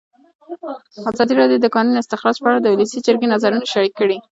ازادي 1.11 1.33
راډیو 1.39 1.61
د 1.61 1.63
د 1.65 1.67
کانونو 1.75 2.01
استخراج 2.03 2.35
په 2.41 2.47
اړه 2.49 2.59
د 2.61 2.67
ولسي 2.73 2.99
جرګې 3.07 3.31
نظرونه 3.33 3.71
شریک 3.73 3.93
کړي. 3.99 4.17